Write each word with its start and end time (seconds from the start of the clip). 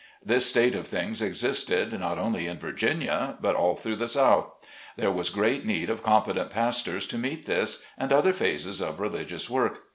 This 0.25 0.47
state 0.47 0.73
of 0.73 0.87
things 0.87 1.21
existed 1.21 1.93
not 1.99 2.17
only 2.17 2.47
in 2.47 2.57
Virginia, 2.57 3.37
but 3.39 3.55
all 3.55 3.75
through 3.75 3.97
the 3.97 4.07
South. 4.07 4.51
There 4.97 5.11
was 5.11 5.29
great 5.29 5.63
need 5.63 5.91
of 5.91 6.01
competent 6.01 6.49
pastors 6.49 7.05
to 7.05 7.19
meet 7.19 7.45
this, 7.45 7.85
and 7.99 8.11
other 8.11 8.33
phases 8.33 8.81
of 8.81 8.99
religious 8.99 9.47
work. 9.47 9.83